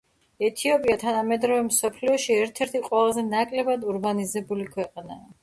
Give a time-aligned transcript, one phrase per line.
[0.45, 5.25] ეთიოპია თანამედროვე მსოფლიოში ერთ-ერთი ყველაზე ნაკლებად ურბანიზებული ქვეყანაა.